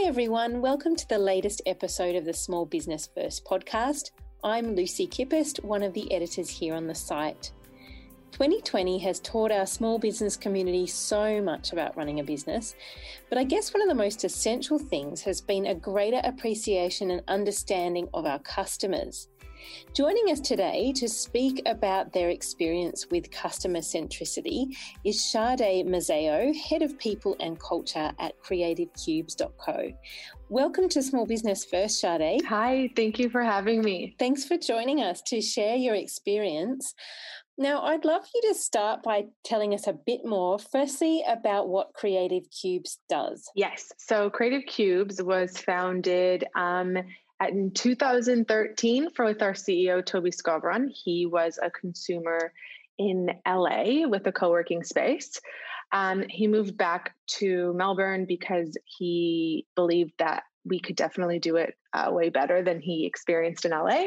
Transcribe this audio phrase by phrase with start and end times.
[0.00, 0.60] Hi, everyone.
[0.60, 4.12] Welcome to the latest episode of the Small Business First podcast.
[4.44, 7.50] I'm Lucy Kippist, one of the editors here on the site.
[8.30, 12.76] 2020 has taught our small business community so much about running a business,
[13.28, 17.22] but I guess one of the most essential things has been a greater appreciation and
[17.26, 19.26] understanding of our customers.
[19.94, 26.82] Joining us today to speak about their experience with customer centricity is Shardae Mazzeo, Head
[26.82, 29.92] of People and Culture at CreativeCubes.co.
[30.48, 32.44] Welcome to Small Business First, Shardae.
[32.44, 34.14] Hi, thank you for having me.
[34.18, 36.94] Thanks for joining us to share your experience.
[37.60, 41.92] Now, I'd love you to start by telling us a bit more, firstly, about what
[41.92, 43.50] Creative Cubes does.
[43.56, 43.90] Yes.
[43.98, 46.96] So, Creative Cubes was founded um,
[47.46, 50.90] in 2013 for, with our CEO, Toby Skowron.
[50.90, 52.52] He was a consumer
[52.98, 55.40] in LA with a co working space.
[55.92, 61.74] Um, he moved back to Melbourne because he believed that we could definitely do it
[61.94, 64.06] uh, way better than he experienced in LA.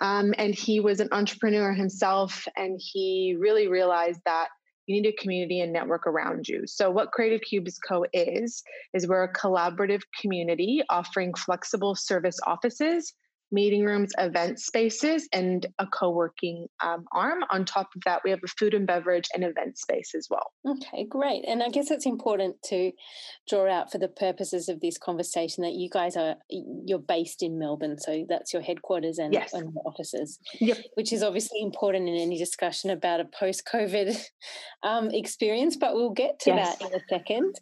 [0.00, 4.48] Um, and he was an entrepreneur himself, and he really realized that
[4.86, 6.66] you need a community and network around you.
[6.66, 8.04] So, what Creative Cubes Co.
[8.12, 13.14] is, is we're a collaborative community offering flexible service offices
[13.54, 17.44] meeting rooms, event spaces, and a co working um, arm.
[17.50, 20.52] On top of that, we have a food and beverage and event space as well.
[20.68, 21.44] Okay, great.
[21.46, 22.92] And I guess it's important to
[23.48, 27.58] draw out for the purposes of this conversation that you guys are you're based in
[27.58, 29.52] Melbourne, so that's your headquarters and, yes.
[29.52, 30.78] and offices, yep.
[30.94, 34.16] which is obviously important in any discussion about a post COVID
[34.82, 35.76] um, experience.
[35.76, 36.78] But we'll get to yes.
[36.78, 37.54] that in a second.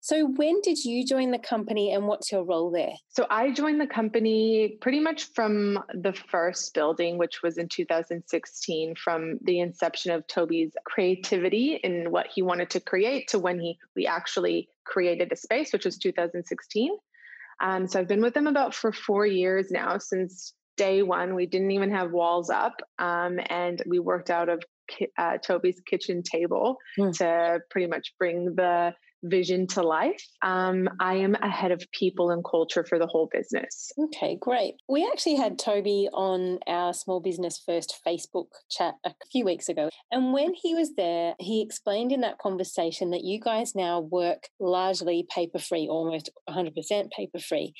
[0.00, 2.94] So, when did you join the company, and what's your role there?
[3.08, 8.96] So, I joined the company pretty much from the first building, which was in 2016,
[8.96, 13.78] from the inception of Toby's creativity in what he wanted to create to when he
[13.94, 16.90] we actually created a space, which was 2016.
[17.60, 21.36] Um, so I've been with them about for four years now since day one.
[21.36, 24.60] We didn't even have walls up, um, and we worked out of
[25.18, 27.16] uh, Toby's kitchen table mm.
[27.18, 28.92] to pretty much bring the
[29.22, 30.22] vision to life.
[30.42, 33.92] Um, I am a head of people and culture for the whole business.
[33.98, 34.74] Okay, great.
[34.88, 39.90] We actually had Toby on our Small Business First Facebook chat a few weeks ago.
[40.10, 44.48] And when he was there, he explained in that conversation that you guys now work
[44.60, 47.74] largely paper free, almost 100% paper free.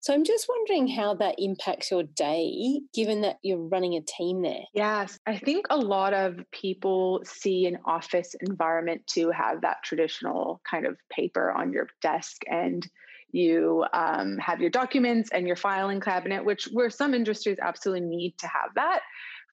[0.00, 4.42] So I'm just wondering how that impacts your day, given that you're running a team
[4.42, 4.64] there.
[4.72, 10.60] Yes, I think a lot of people see an office environment to have that traditional
[10.68, 12.88] kind of paper on your desk and
[13.32, 18.38] you um, have your documents and your filing cabinet, which where some industries absolutely need
[18.38, 19.00] to have that.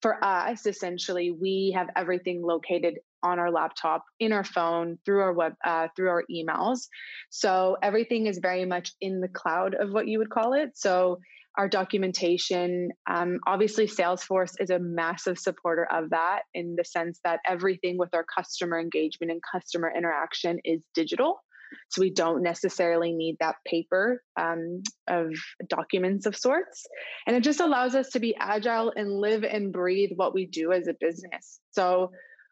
[0.02, 5.34] For us, essentially, we have everything located on our laptop, in our phone, through our
[5.34, 6.88] web, uh, through our emails.
[7.30, 10.72] So everything is very much in the cloud of what you would call it.
[10.76, 11.20] So
[11.58, 12.90] our documentation.
[13.10, 18.14] Um, obviously, Salesforce is a massive supporter of that in the sense that everything with
[18.14, 21.42] our customer engagement and customer interaction is digital.
[21.90, 25.32] So we don't necessarily need that paper um, of
[25.70, 26.86] documents of sorts.
[27.28, 30.72] And it just allows us to be agile and live and breathe what we do
[30.72, 31.60] as a business.
[31.72, 32.12] So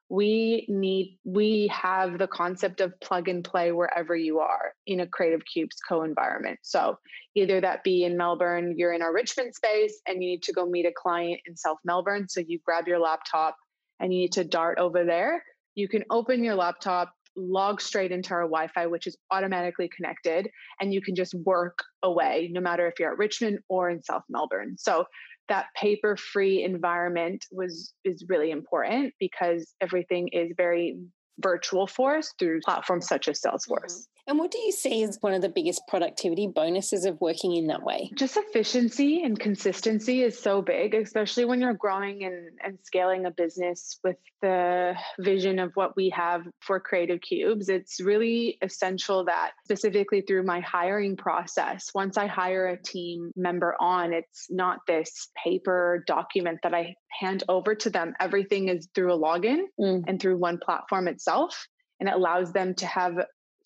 [0.10, 5.08] we need we have the concept of plug and play wherever you are in a
[5.08, 6.60] creative cubes co-environment.
[6.64, 6.98] So
[7.36, 10.66] either that be in melbourne you're in our richmond space and you need to go
[10.66, 12.28] meet a client in south melbourne.
[12.28, 13.56] So you grab your laptop
[14.00, 15.44] and you need to dart over there.
[15.76, 20.50] You can open your laptop log straight into our wi-fi which is automatically connected
[20.82, 24.24] and you can just work away no matter if you're at richmond or in south
[24.28, 24.76] melbourne.
[24.78, 25.06] So
[25.50, 30.98] that paper free environment was is really important because everything is very
[31.40, 33.68] virtual for us through platforms such as Salesforce.
[33.68, 34.19] Mm-hmm.
[34.30, 37.66] And what do you see as one of the biggest productivity bonuses of working in
[37.68, 38.12] that way?
[38.14, 43.32] Just efficiency and consistency is so big, especially when you're growing and, and scaling a
[43.32, 47.70] business with the vision of what we have for Creative Cubes.
[47.70, 53.76] It's really essential that, specifically through my hiring process, once I hire a team member
[53.80, 58.14] on, it's not this paper document that I hand over to them.
[58.20, 60.04] Everything is through a login mm.
[60.06, 61.68] and through one platform itself.
[62.00, 63.16] And it allows them to have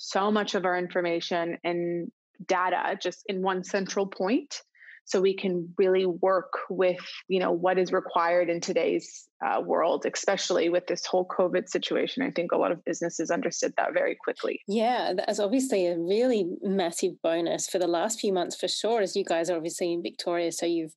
[0.04, 2.12] so much of our information and
[2.46, 4.62] data just in one central point
[5.06, 10.06] so we can really work with you know what is required in today's uh, world
[10.12, 12.24] especially with this whole covid situation.
[12.24, 14.62] I think a lot of businesses understood that very quickly.
[14.68, 19.16] Yeah that's obviously a really massive bonus for the last few months for sure as
[19.16, 20.96] you guys are obviously in victoria so you've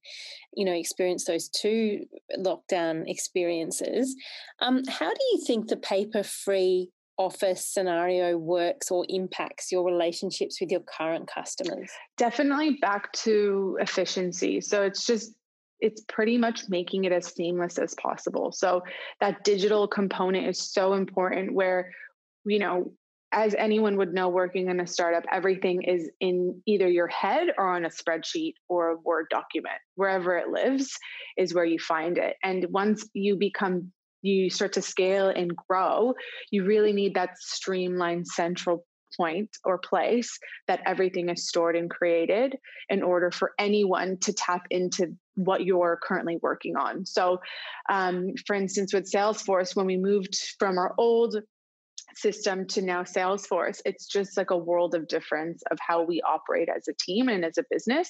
[0.55, 2.07] you know experienced those two
[2.39, 4.17] lockdown experiences.
[4.61, 10.61] Um, how do you think the paper free office scenario works or impacts your relationships
[10.61, 11.91] with your current customers?
[12.17, 14.61] Definitely back to efficiency.
[14.61, 15.35] So it's just
[15.81, 18.51] it's pretty much making it as seamless as possible.
[18.51, 18.83] So
[19.21, 21.93] that digital component is so important where
[22.45, 22.93] you know
[23.33, 27.75] as anyone would know working in a startup everything is in either your head or
[27.75, 30.97] on a spreadsheet or a word document wherever it lives
[31.37, 33.91] is where you find it and once you become
[34.27, 36.15] you start to scale and grow
[36.51, 38.85] you really need that streamlined central
[39.17, 40.39] point or place
[40.69, 42.57] that everything is stored and created
[42.89, 47.05] in order for anyone to tap into what you're currently working on.
[47.05, 47.41] So,
[47.89, 51.37] um, for instance, with Salesforce, when we moved from our old
[52.15, 56.69] system to now Salesforce, it's just like a world of difference of how we operate
[56.75, 58.09] as a team and as a business.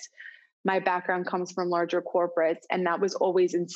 [0.65, 3.67] My background comes from larger corporates, and that was always in,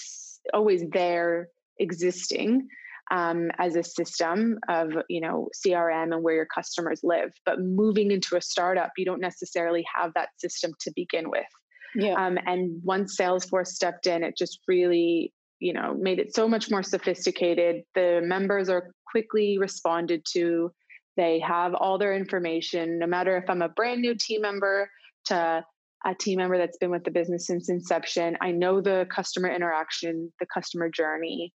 [0.52, 1.48] always there
[1.80, 2.68] existing
[3.10, 7.32] um, as a system of you know crm and where your customers live.
[7.44, 11.46] But moving into a startup you don't necessarily have that system to begin with.
[11.94, 12.14] Yeah.
[12.14, 16.70] Um, and once salesforce stepped in it just really you know made it so much
[16.70, 17.82] more sophisticated.
[17.94, 20.72] The members are quickly responded to.
[21.16, 22.98] They have all their information.
[22.98, 24.88] No matter if i'm a brand new team member
[25.26, 25.64] to
[26.06, 30.32] a team member that's been with the business since inception i know the customer interaction
[30.40, 31.52] the customer journey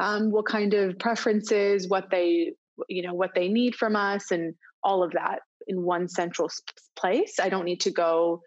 [0.00, 2.52] um, what kind of preferences, what they
[2.88, 6.50] you know what they need from us, and all of that in one central
[6.96, 7.36] place.
[7.40, 8.40] I don't need to go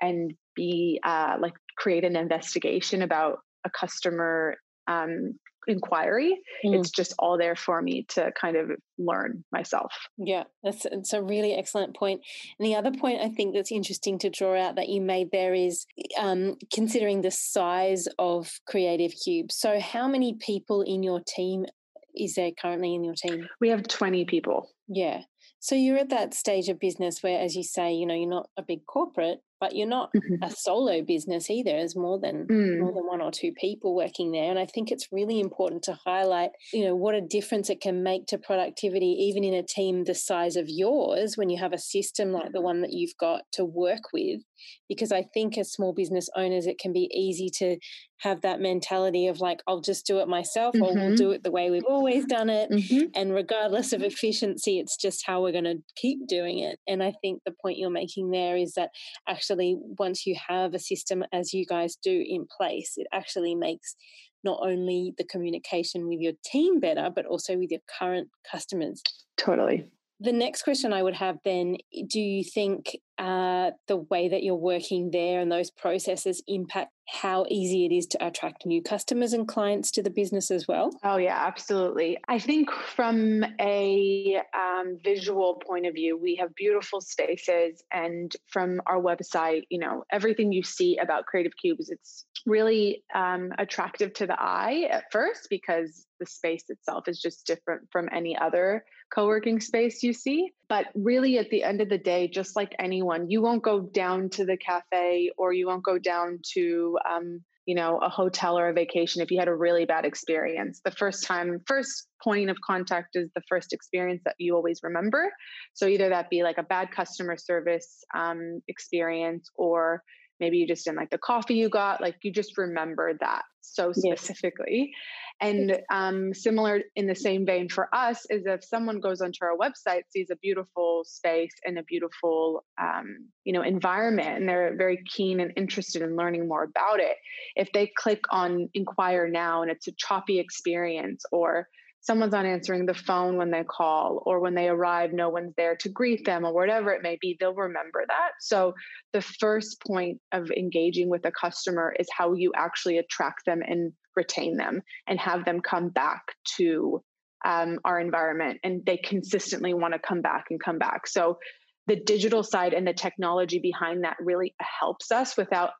[0.00, 4.56] and be uh, like create an investigation about a customer
[4.86, 6.38] um, inquiry.
[6.64, 6.78] Mm.
[6.78, 9.92] It's just all there for me to kind of learn myself.
[10.18, 12.20] Yeah, that's it's a really excellent point.
[12.58, 15.54] And the other point I think that's interesting to draw out that you made there
[15.54, 15.86] is
[16.18, 19.52] um, considering the size of Creative Cube.
[19.52, 21.66] So, how many people in your team
[22.14, 23.46] is there currently in your team?
[23.60, 24.70] We have 20 people.
[24.88, 25.22] Yeah.
[25.60, 28.48] So you're at that stage of business where, as you say, you know, you're not
[28.56, 30.42] a big corporate, but you're not mm-hmm.
[30.42, 31.70] a solo business either.
[31.70, 32.80] There's more than mm.
[32.80, 35.98] more than one or two people working there, and I think it's really important to
[36.04, 40.04] highlight, you know, what a difference it can make to productivity, even in a team
[40.04, 43.42] the size of yours, when you have a system like the one that you've got
[43.52, 44.40] to work with.
[44.88, 47.76] Because I think as small business owners, it can be easy to
[48.20, 50.84] have that mentality of like, I'll just do it myself, mm-hmm.
[50.84, 51.14] or we'll mm-hmm.
[51.16, 53.10] do it the way we've always done it, mm-hmm.
[53.14, 56.78] and regardless of efficiency, it's just how we're going to keep doing it.
[56.86, 58.90] And I think the point you're making there is that
[59.28, 63.54] actually actually, once you have a system as you guys do in place, it actually
[63.54, 63.96] makes
[64.44, 69.02] not only the communication with your team better, but also with your current customers.
[69.36, 69.90] Totally.
[70.20, 71.76] The next question I would have then
[72.08, 77.46] do you think uh, the way that you're working there and those processes impact how
[77.48, 80.90] easy it is to attract new customers and clients to the business as well?
[81.04, 82.18] Oh, yeah, absolutely.
[82.28, 87.82] I think from a um, visual point of view, we have beautiful spaces.
[87.92, 93.52] And from our website, you know, everything you see about Creative Cubes, it's really um,
[93.58, 98.36] attractive to the eye at first because the space itself is just different from any
[98.36, 100.50] other co working space you see.
[100.68, 102.74] But really, at the end of the day, just like
[103.12, 107.40] anyone, you won't go down to the cafe or you won't go down to, um,
[107.66, 110.80] you know, a hotel or a vacation if you had a really bad experience.
[110.84, 115.32] The first time, first point of contact is the first experience that you always remember.
[115.74, 120.02] So either that be like a bad customer service um, experience or
[120.38, 123.90] maybe you just didn't like the coffee you got like you just remember that so
[123.92, 125.00] specifically yes.
[125.40, 129.56] And um, similar in the same vein for us is if someone goes onto our
[129.56, 135.02] website sees a beautiful space and a beautiful um, you know environment and they're very
[135.04, 137.16] keen and interested in learning more about it
[137.54, 141.68] if they click on inquire now and it's a choppy experience or
[142.06, 145.74] someone's not answering the phone when they call or when they arrive no one's there
[145.74, 148.30] to greet them or whatever it may be they'll remember that.
[148.40, 148.74] So
[149.12, 153.92] the first point of engaging with a customer is how you actually attract them and
[154.16, 156.22] retain them and have them come back
[156.56, 157.02] to
[157.44, 161.06] um, our environment and they consistently want to come back and come back.
[161.06, 161.38] So
[161.86, 165.70] the digital side and the technology behind that really helps us without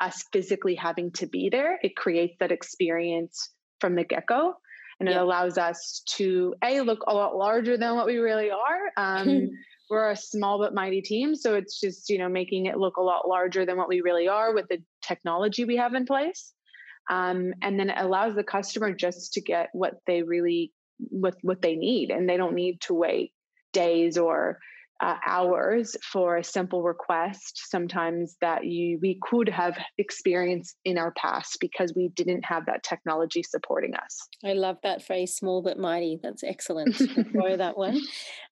[0.00, 1.78] us physically having to be there.
[1.82, 4.54] It creates that experience from the get-go
[5.00, 8.92] and it allows us to a look a lot larger than what we really are.
[8.96, 9.50] Um,
[9.92, 13.02] we're a small but mighty team so it's just you know making it look a
[13.02, 16.54] lot larger than what we really are with the technology we have in place
[17.10, 21.60] um, and then it allows the customer just to get what they really what what
[21.62, 23.32] they need and they don't need to wait
[23.72, 24.58] days or
[25.02, 31.12] uh, hours for a simple request sometimes that you we could have experienced in our
[31.12, 34.28] past because we didn't have that technology supporting us.
[34.44, 36.20] I love that phrase small but mighty.
[36.22, 36.96] That's excellent.
[37.34, 38.00] Borrow that one.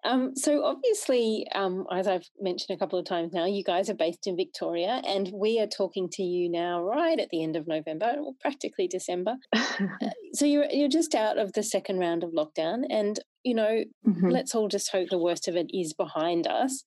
[0.04, 3.94] Um, so obviously um, as i've mentioned a couple of times now you guys are
[3.94, 7.66] based in victoria and we are talking to you now right at the end of
[7.68, 9.36] november or practically december.
[10.02, 13.84] Uh, so you're, you're just out of the second round of lockdown and you know,
[14.06, 14.28] mm-hmm.
[14.28, 16.84] let's all just hope the worst of it is behind us.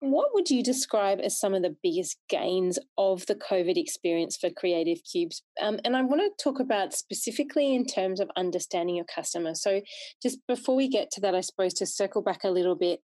[0.00, 4.50] What would you describe as some of the biggest gains of the COVID experience for
[4.50, 5.42] Creative Cubes?
[5.62, 9.54] Um, and I want to talk about specifically in terms of understanding your customer.
[9.54, 9.80] So,
[10.22, 13.00] just before we get to that, I suppose to circle back a little bit,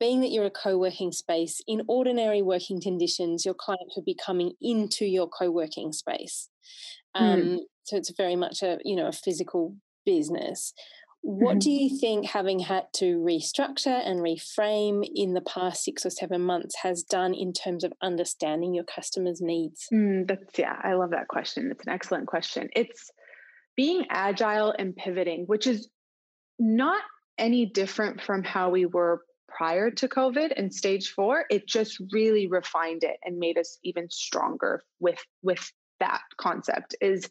[0.00, 4.52] being that you're a co-working space in ordinary working conditions your clients would be coming
[4.60, 6.48] into your co-working space
[7.14, 7.24] hmm.
[7.24, 7.58] um, mm.
[7.84, 10.72] so it's very much a you know a physical business
[11.26, 11.58] what mm-hmm.
[11.60, 16.42] do you think having had to restructure and reframe in the past six or seven
[16.42, 19.86] months has done in terms of understanding your customers' needs?
[19.90, 21.70] Mm, that's yeah, I love that question.
[21.70, 22.68] It's an excellent question.
[22.76, 23.10] It's
[23.74, 25.88] being agile and pivoting, which is
[26.58, 27.02] not
[27.38, 31.46] any different from how we were prior to COVID and stage four.
[31.48, 36.94] It just really refined it and made us even stronger with with that concept.
[37.00, 37.30] Is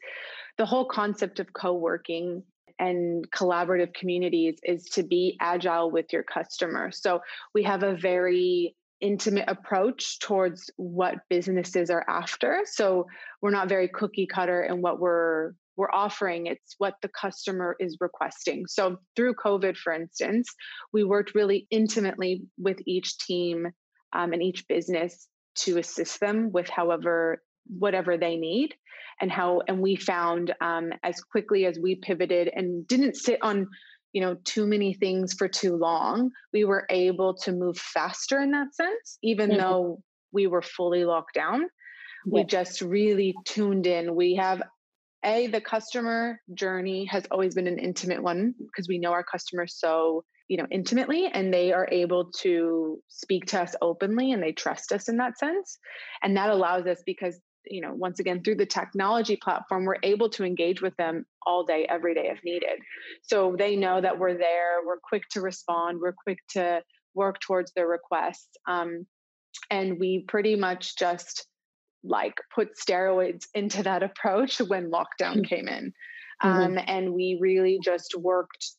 [0.57, 2.41] the whole concept of co-working
[2.83, 6.91] and collaborative communities is to be agile with your customer.
[6.91, 7.21] So
[7.53, 12.61] we have a very intimate approach towards what businesses are after.
[12.65, 13.05] So
[13.41, 17.97] we're not very cookie cutter in what we're we're offering it's what the customer is
[17.99, 20.47] requesting so through covid for instance
[20.91, 23.65] we worked really intimately with each team
[24.13, 28.74] um, and each business to assist them with however whatever they need
[29.22, 33.67] and how and we found um, as quickly as we pivoted and didn't sit on
[34.12, 38.51] you know too many things for too long we were able to move faster in
[38.51, 39.60] that sense even mm-hmm.
[39.60, 40.01] though
[40.32, 41.67] we were fully locked down yeah.
[42.25, 44.62] we just really tuned in we have
[45.25, 49.75] a the customer journey has always been an intimate one because we know our customers
[49.77, 54.51] so you know intimately and they are able to speak to us openly and they
[54.51, 55.77] trust us in that sense
[56.22, 60.29] and that allows us because you know once again through the technology platform we're able
[60.29, 62.79] to engage with them all day every day if needed
[63.22, 66.82] so they know that we're there we're quick to respond we're quick to
[67.15, 69.05] work towards their requests um,
[69.70, 71.48] and we pretty much just
[72.03, 75.43] like put steroids into that approach when lockdown mm-hmm.
[75.43, 75.93] came in
[76.41, 76.77] um, mm-hmm.
[76.88, 78.72] and we really just worked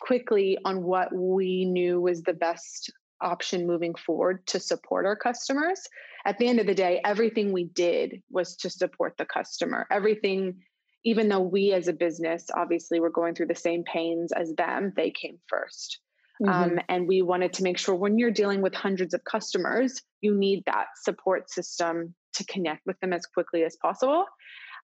[0.00, 5.80] quickly on what we knew was the best option moving forward to support our customers.
[6.24, 9.86] At the end of the day, everything we did was to support the customer.
[9.90, 10.62] Everything,
[11.04, 14.92] even though we as a business obviously were going through the same pains as them,
[14.96, 15.96] they came 1st
[16.42, 16.48] mm-hmm.
[16.48, 20.34] um, and we wanted to make sure when you're dealing with hundreds of customers, you
[20.34, 24.24] need that support system to connect with them as quickly as possible.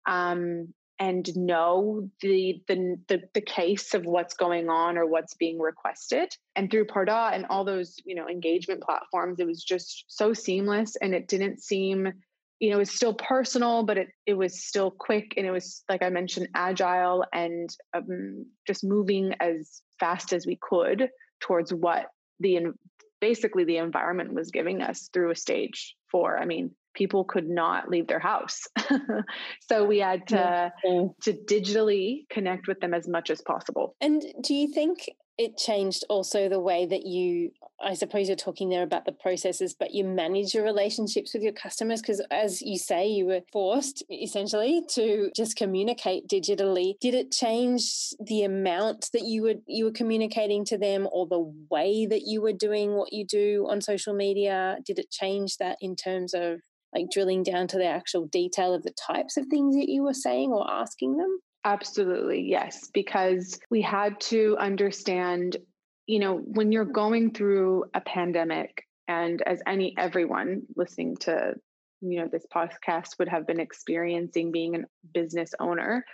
[0.08, 5.60] Um, and know the, the, the the case of what's going on or what's being
[5.60, 6.36] requested.
[6.56, 10.96] And through Pardot and all those you know engagement platforms it was just so seamless
[10.98, 12.12] and it didn't seem
[12.60, 15.84] you know it was still personal but it it was still quick and it was
[15.90, 22.08] like i mentioned agile and um, just moving as fast as we could towards what
[22.40, 22.74] the
[23.20, 26.38] basically the environment was giving us through a stage four.
[26.38, 28.68] I mean people could not leave their house.
[29.70, 31.08] so we had to mm-hmm.
[31.22, 33.96] to digitally connect with them as much as possible.
[34.02, 37.52] And do you think it changed also the way that you
[37.82, 41.54] i suppose you're talking there about the processes but you manage your relationships with your
[41.54, 47.32] customers because as you say you were forced essentially to just communicate digitally did it
[47.32, 52.24] change the amount that you were you were communicating to them or the way that
[52.26, 56.34] you were doing what you do on social media did it change that in terms
[56.34, 56.60] of
[56.98, 60.14] like drilling down to the actual detail of the types of things that you were
[60.14, 61.40] saying or asking them?
[61.64, 65.58] Absolutely, yes, because we had to understand,
[66.06, 71.54] you know, when you're going through a pandemic, and as any everyone listening to
[72.02, 74.80] you know this podcast would have been experiencing being a
[75.14, 76.06] business owner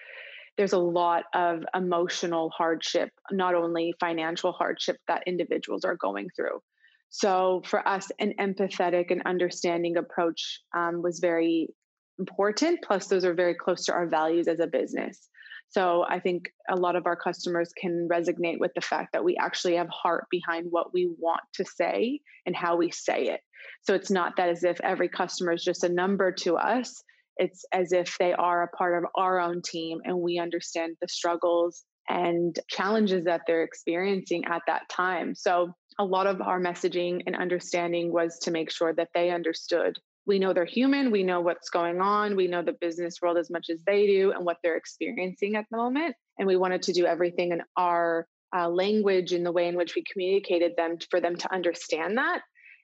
[0.58, 6.62] there's a lot of emotional hardship not only financial hardship that individuals are going through
[7.16, 11.70] so for us, an empathetic and understanding approach um, was very
[12.18, 12.80] important.
[12.84, 15.30] Plus, those are very close to our values as a business.
[15.70, 19.38] So I think a lot of our customers can resonate with the fact that we
[19.38, 23.42] actually have heart behind what we want to say and how we say it.
[23.84, 27.04] So it's not that as if every customer is just a number to us.
[27.38, 31.08] It's as if they are a part of our own team and we understand the
[31.08, 35.36] struggles and challenges that they're experiencing at that time.
[35.36, 39.98] So a lot of our messaging and understanding was to make sure that they understood.
[40.26, 43.50] We know they're human we know what's going on we know the business world as
[43.50, 46.94] much as they do and what they're experiencing at the moment and we wanted to
[46.94, 51.20] do everything in our uh, language in the way in which we communicated them for
[51.20, 52.42] them to understand that.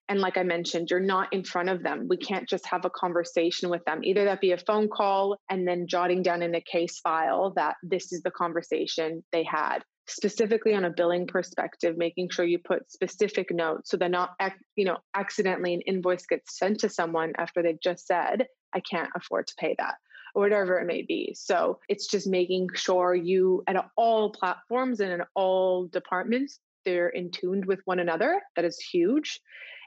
[0.10, 2.08] And like i mentioned you're not in front of them.
[2.10, 4.04] We can't just have a conversation with them.
[4.04, 7.76] Either that be a phone call and then jotting down in a case file that
[7.84, 12.92] this is the conversation they had specifically on a billing perspective making sure you put
[12.92, 14.32] specific notes so they're not
[14.76, 19.10] you know accidentally an invoice gets sent to someone after they've just said i can't
[19.16, 19.96] afford to pay that
[20.36, 21.34] or whatever it may be.
[21.38, 27.30] So it's just making sure you at all platforms and in all departments they're in
[27.32, 28.42] tuned with one another.
[28.56, 29.42] That is huge.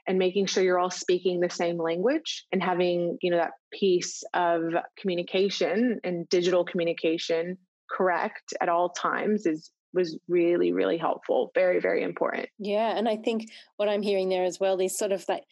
[0.05, 4.23] And making sure you're all speaking the same language and having you know that piece
[4.33, 4.61] of
[4.99, 7.57] communication and digital communication
[7.89, 13.15] correct at all times is was really really helpful very very important yeah and i
[13.15, 15.43] think what i'm hearing there as well is sort of that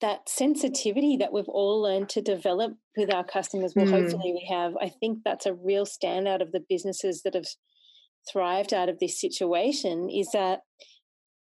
[0.00, 3.90] that sensitivity that we've all learned to develop with our customers well mm.
[3.90, 7.46] hopefully we have i think that's a real standout of the businesses that have
[8.30, 10.60] thrived out of this situation is that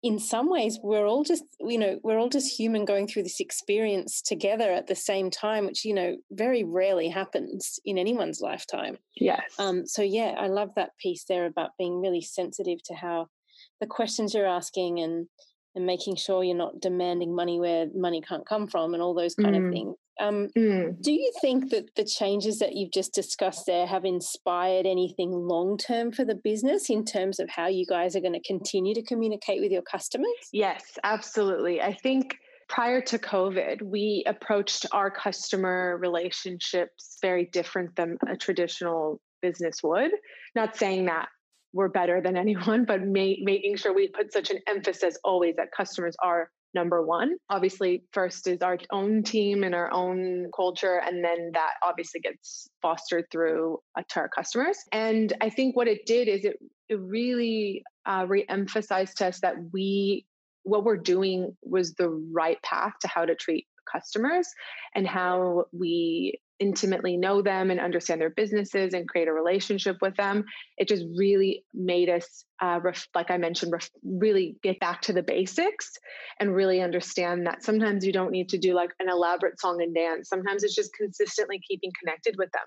[0.03, 3.39] in some ways we're all just you know we're all just human going through this
[3.39, 8.97] experience together at the same time which you know very rarely happens in anyone's lifetime.
[9.15, 9.41] Yes.
[9.59, 13.27] Um so yeah i love that piece there about being really sensitive to how
[13.79, 15.27] the questions you're asking and
[15.75, 19.35] and making sure you're not demanding money where money can't come from and all those
[19.35, 19.67] kind mm.
[19.67, 21.01] of things um, mm.
[21.01, 25.77] Do you think that the changes that you've just discussed there have inspired anything long
[25.77, 29.01] term for the business in terms of how you guys are going to continue to
[29.01, 30.27] communicate with your customers?
[30.53, 31.81] Yes, absolutely.
[31.81, 32.37] I think
[32.69, 40.11] prior to COVID, we approached our customer relationships very different than a traditional business would.
[40.55, 41.29] Not saying that
[41.73, 45.71] we're better than anyone, but ma- making sure we put such an emphasis always that
[45.75, 47.35] customers are number one.
[47.49, 52.69] Obviously, first is our own team and our own culture, and then that obviously gets
[52.81, 54.77] fostered through uh, to our customers.
[54.91, 56.57] And I think what it did is it
[56.89, 60.25] it really uh, re-emphasized to us that we
[60.63, 64.47] what we're doing was the right path to how to treat customers
[64.95, 70.15] and how we intimately know them and understand their businesses and create a relationship with
[70.15, 70.45] them.
[70.77, 75.13] It just really made us, uh, ref- like I mentioned, ref- really get back to
[75.13, 75.91] the basics
[76.39, 79.93] and really understand that sometimes you don't need to do like an elaborate song and
[79.93, 80.29] dance.
[80.29, 82.61] Sometimes it's just consistently keeping connected with them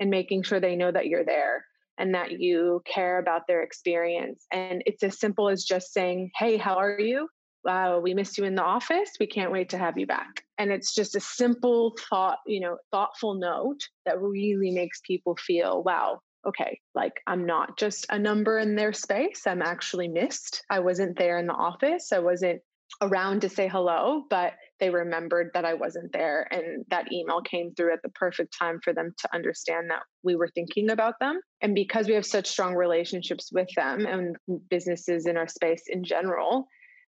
[0.00, 1.64] and making sure they know that you're there
[1.96, 4.46] and that you care about their experience.
[4.52, 7.28] And it's as simple as just saying, Hey, how are you?
[7.64, 9.10] Wow, we missed you in the office.
[9.18, 10.44] We can't wait to have you back.
[10.58, 15.82] And it's just a simple thought, you know, thoughtful note that really makes people feel,
[15.82, 19.42] wow, okay, like I'm not just a number in their space.
[19.46, 20.64] I'm actually missed.
[20.70, 22.12] I wasn't there in the office.
[22.12, 22.60] I wasn't
[23.02, 26.48] around to say hello, but they remembered that I wasn't there.
[26.50, 30.36] And that email came through at the perfect time for them to understand that we
[30.36, 31.40] were thinking about them.
[31.60, 34.36] And because we have such strong relationships with them and
[34.70, 36.66] businesses in our space in general,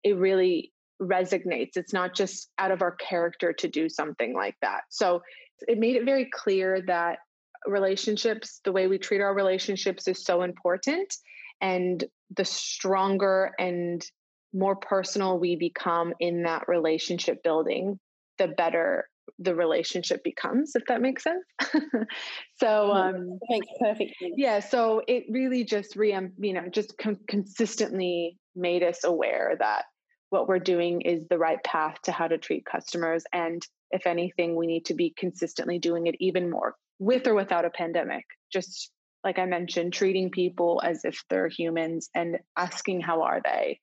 [0.04, 1.76] it really resonates.
[1.76, 4.82] It's not just out of our character to do something like that.
[4.90, 5.22] So
[5.68, 7.20] it made it very clear that
[7.66, 11.14] relationships, the way we treat our relationships is so important.
[11.62, 12.04] And
[12.36, 14.06] the stronger and
[14.54, 18.00] more personal we become in that relationship building,
[18.38, 19.08] the better
[19.40, 21.46] the relationship becomes if that makes sense
[22.60, 24.34] so um makes perfect sense.
[24.36, 29.86] yeah so it really just re you know just con- consistently made us aware that
[30.34, 33.24] what we're doing is the right path to how to treat customers.
[33.32, 37.66] And if anything, we need to be consistently doing it even more with or without
[37.66, 38.26] a pandemic.
[38.52, 38.90] Just
[39.24, 43.80] like I mentioned, treating people as if they're humans and asking how are they.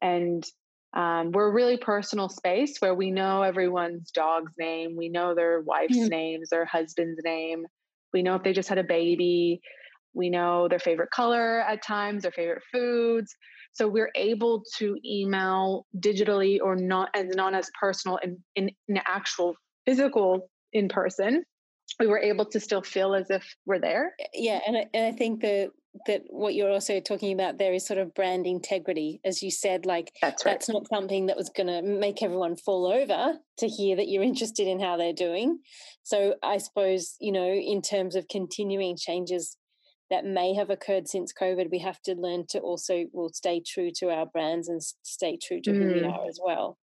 [0.00, 0.46] And
[0.94, 5.60] um, we're a really personal space where we know everyone's dog's name, we know their
[5.60, 6.08] wife's mm-hmm.
[6.08, 7.66] names, their husband's name,
[8.14, 9.60] we know if they just had a baby,
[10.14, 13.36] we know their favorite color at times, their favorite foods.
[13.78, 18.98] So we're able to email digitally or not as not as personal in, in, in
[19.06, 19.54] actual
[19.86, 21.44] physical in person.
[22.00, 24.14] We were able to still feel as if we're there.
[24.34, 25.70] Yeah, and I, and I think that
[26.06, 29.86] that what you're also talking about there is sort of brand integrity, as you said.
[29.86, 30.52] Like that's, right.
[30.52, 34.24] that's not something that was going to make everyone fall over to hear that you're
[34.24, 35.60] interested in how they're doing.
[36.02, 39.56] So I suppose you know, in terms of continuing changes
[40.10, 43.90] that may have occurred since COVID, we have to learn to also will stay true
[43.96, 45.76] to our brands and stay true to mm.
[45.76, 46.12] who we mm.
[46.12, 46.78] are as well.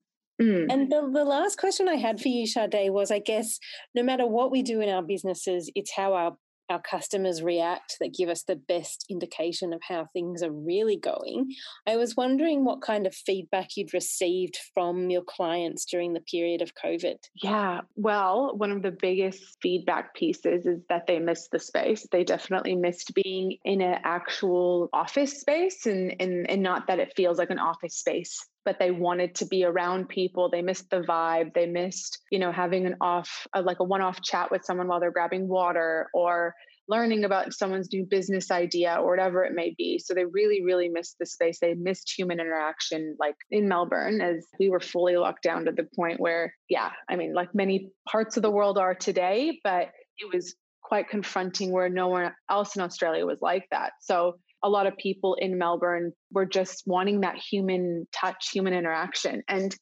[0.42, 0.72] Mm.
[0.72, 3.60] And the, the last question I had for you, Shardae, was I guess
[3.94, 6.36] no matter what we do in our businesses, it's how our
[6.72, 11.52] our customers react that give us the best indication of how things are really going.
[11.86, 16.62] I was wondering what kind of feedback you'd received from your clients during the period
[16.62, 17.18] of COVID.
[17.36, 22.08] Yeah, well, one of the biggest feedback pieces is that they missed the space.
[22.12, 27.14] They definitely missed being in an actual office space and, and, and not that it
[27.16, 30.50] feels like an office space but they wanted to be around people.
[30.50, 31.54] They missed the vibe.
[31.54, 34.88] They missed, you know, having an off, uh, like a one off chat with someone
[34.88, 36.54] while they're grabbing water or
[36.88, 39.98] learning about someone's new business idea or whatever it may be.
[39.98, 41.60] So they really, really missed the space.
[41.60, 45.88] They missed human interaction, like in Melbourne, as we were fully locked down to the
[45.96, 50.34] point where, yeah, I mean, like many parts of the world are today, but it
[50.34, 53.94] was quite confronting where no one else in Australia was like that.
[54.02, 59.44] So a lot of people in Melbourne were just wanting that human touch, human interaction.
[59.48, 59.76] And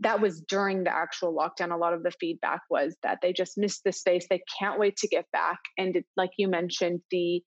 [0.00, 1.72] that was during the actual lockdown.
[1.72, 4.26] A lot of the feedback was that they just missed the space.
[4.28, 5.58] They can't wait to get back.
[5.78, 7.42] And it, like you mentioned, the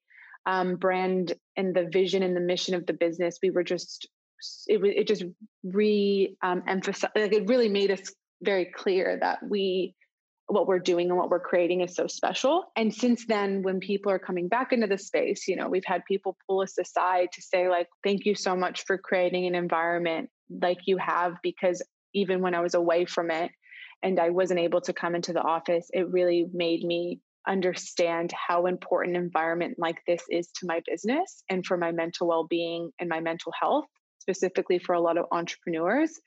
[0.45, 4.07] um, brand and the vision and the mission of the business, we were just,
[4.67, 5.23] it, it just
[5.63, 9.95] re um, emphasized, like it really made us very clear that we
[10.47, 12.65] what we're doing and what we're creating is so special.
[12.75, 16.05] And since then, when people are coming back into the space, you know, we've had
[16.05, 20.29] people pull us aside to say, like, thank you so much for creating an environment
[20.61, 21.81] like you have, because
[22.13, 23.51] even when I was away from it
[24.03, 28.65] and I wasn't able to come into the office, it really made me understand how
[28.65, 33.19] important environment like this is to my business and for my mental well-being and my
[33.19, 33.85] mental health
[34.19, 36.19] specifically for a lot of entrepreneurs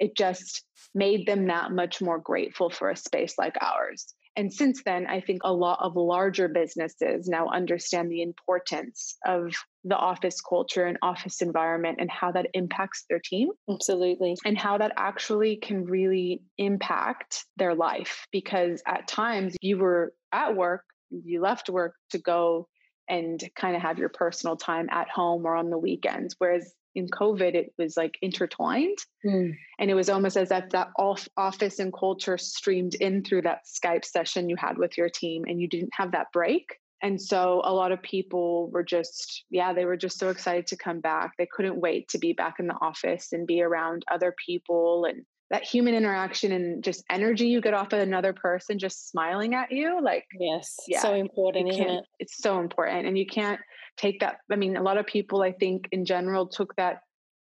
[0.00, 4.12] it just made them that much more grateful for a space like ours.
[4.36, 9.52] And since then, I think a lot of larger businesses now understand the importance of
[9.84, 13.50] the office culture and office environment and how that impacts their team.
[13.68, 14.36] Absolutely.
[14.44, 18.26] And how that actually can really impact their life.
[18.30, 22.68] Because at times you were at work, you left work to go
[23.08, 26.36] and kind of have your personal time at home or on the weekends.
[26.38, 28.98] Whereas in COVID, it was like intertwined.
[29.24, 29.56] Mm.
[29.78, 33.60] And it was almost as if that off office and culture streamed in through that
[33.66, 36.76] Skype session you had with your team and you didn't have that break.
[37.02, 40.76] And so a lot of people were just, yeah, they were just so excited to
[40.76, 41.32] come back.
[41.38, 45.24] They couldn't wait to be back in the office and be around other people and
[45.50, 49.72] that human interaction and just energy you get off of another person just smiling at
[49.72, 50.00] you.
[50.00, 52.04] Like, yes, yeah, so important, isn't it?
[52.20, 53.06] It's so important.
[53.06, 53.60] And you can't
[53.96, 54.38] take that.
[54.50, 57.00] I mean, a lot of people, I think, in general, took that,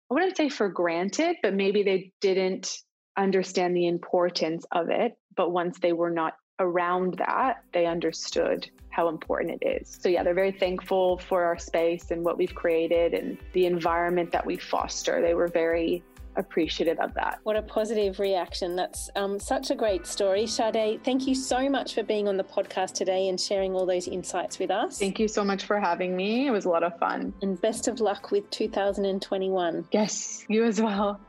[0.10, 2.80] I wouldn't say for granted, but maybe they didn't
[3.16, 5.14] understand the importance of it.
[5.38, 10.00] But once they were not around that, they understood how important it is.
[10.02, 14.32] So, yeah, they're very thankful for our space and what we've created and the environment
[14.32, 15.22] that we foster.
[15.22, 16.04] They were very
[16.40, 17.40] appreciative of that.
[17.44, 18.76] What a positive reaction.
[18.76, 20.44] That's um, such a great story.
[20.44, 24.08] Shardae, thank you so much for being on the podcast today and sharing all those
[24.08, 25.00] insights with us.
[25.00, 26.48] Thank you so much for having me.
[26.48, 27.34] It was a lot of fun.
[27.42, 29.88] And best of luck with 2021.
[29.92, 31.20] Yes, you as well.